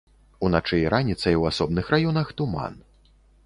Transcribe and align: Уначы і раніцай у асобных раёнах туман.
Уначы 0.47 0.79
і 0.83 0.87
раніцай 0.93 1.37
у 1.43 1.47
асобных 1.51 1.93
раёнах 1.95 2.35
туман. 2.41 2.73